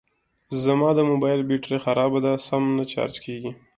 [0.63, 3.51] زما د موبایل بېټري خرابه ده سم نه چارج کېږي